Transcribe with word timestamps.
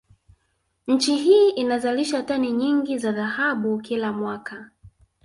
Nchi 0.87 1.15
hii 1.15 1.49
inazalisha 1.49 2.23
tani 2.23 2.51
nyingi 2.51 2.97
za 2.97 3.11
dhahabu 3.11 3.79
kila 3.81 4.11
mwaka 4.13 4.71